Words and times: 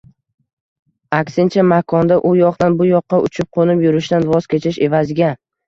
Aksincha, 1.17 1.65
makonda 1.73 2.17
u 2.31 2.33
yoqdan 2.39 2.79
bu 2.81 2.89
yoqqa 2.89 3.21
uchib-qo‘nib 3.29 3.87
yurishdan 3.89 4.29
voz 4.35 4.51
kechish 4.57 4.85
evaziga 4.91 5.35